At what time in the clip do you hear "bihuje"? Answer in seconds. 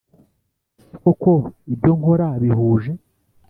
2.41-2.91